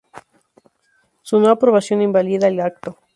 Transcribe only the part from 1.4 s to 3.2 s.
aprobación invalida el acto.